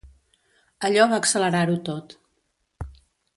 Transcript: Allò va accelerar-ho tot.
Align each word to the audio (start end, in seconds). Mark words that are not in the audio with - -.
Allò 0.87 1.05
va 1.11 1.19
accelerar-ho 1.23 1.77
tot. 1.91 2.17